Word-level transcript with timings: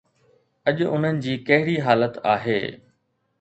اڄ 0.69 0.77
انهن 0.93 1.19
جي 1.25 1.35
ڪهڙي 1.51 1.77
حالت 1.89 2.19
آهي؟ 2.33 2.59